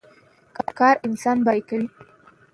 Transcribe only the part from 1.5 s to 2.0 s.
کوي.